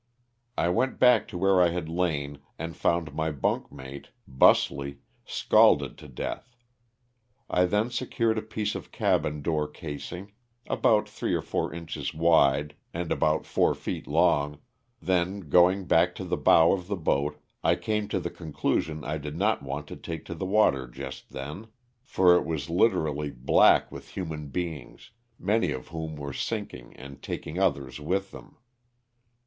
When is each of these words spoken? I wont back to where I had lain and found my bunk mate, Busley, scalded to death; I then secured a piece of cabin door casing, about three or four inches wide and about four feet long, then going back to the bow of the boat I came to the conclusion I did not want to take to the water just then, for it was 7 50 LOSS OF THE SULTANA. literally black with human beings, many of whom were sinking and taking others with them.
I 0.57 0.67
wont 0.69 0.97
back 0.97 1.27
to 1.27 1.37
where 1.37 1.61
I 1.61 1.69
had 1.69 1.87
lain 1.87 2.39
and 2.57 2.75
found 2.75 3.13
my 3.13 3.29
bunk 3.29 3.71
mate, 3.71 4.07
Busley, 4.27 4.97
scalded 5.25 5.95
to 5.99 6.07
death; 6.07 6.55
I 7.47 7.65
then 7.65 7.91
secured 7.91 8.39
a 8.39 8.41
piece 8.41 8.73
of 8.73 8.91
cabin 8.91 9.43
door 9.43 9.67
casing, 9.67 10.31
about 10.67 11.07
three 11.07 11.35
or 11.35 11.41
four 11.43 11.71
inches 11.71 12.15
wide 12.15 12.75
and 12.95 13.11
about 13.11 13.45
four 13.45 13.75
feet 13.75 14.07
long, 14.07 14.57
then 14.99 15.41
going 15.41 15.85
back 15.85 16.15
to 16.15 16.23
the 16.25 16.35
bow 16.35 16.71
of 16.71 16.87
the 16.87 16.97
boat 16.97 17.39
I 17.63 17.75
came 17.75 18.07
to 18.07 18.19
the 18.19 18.31
conclusion 18.31 19.05
I 19.05 19.19
did 19.19 19.37
not 19.37 19.61
want 19.61 19.85
to 19.89 19.95
take 19.95 20.25
to 20.25 20.33
the 20.33 20.47
water 20.47 20.87
just 20.87 21.29
then, 21.29 21.67
for 22.01 22.35
it 22.35 22.43
was 22.43 22.63
7 22.63 22.73
50 22.73 22.73
LOSS 22.73 22.73
OF 22.73 22.73
THE 22.73 22.73
SULTANA. 22.73 22.79
literally 23.11 23.29
black 23.29 23.91
with 23.91 24.07
human 24.07 24.47
beings, 24.47 25.11
many 25.37 25.69
of 25.71 25.89
whom 25.89 26.15
were 26.15 26.33
sinking 26.33 26.95
and 26.95 27.21
taking 27.21 27.59
others 27.59 27.99
with 27.99 28.31
them. 28.31 28.57